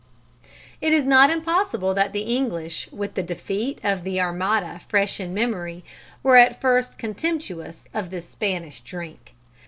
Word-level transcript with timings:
It 0.81 0.93
is 0.93 1.05
not 1.05 1.29
impossible 1.29 1.93
that 1.93 2.11
the 2.11 2.21
English, 2.23 2.89
with 2.91 3.13
the 3.13 3.21
defeat 3.21 3.77
of 3.83 4.03
the 4.03 4.19
Armada 4.19 4.81
fresh 4.89 5.19
in 5.19 5.31
memory, 5.31 5.83
were 6.23 6.37
at 6.37 6.59
first 6.59 6.97
contemptuous 6.97 7.87
of 7.93 8.09
this 8.09 8.27
"Spanish" 8.27 8.79
drink. 8.79 9.35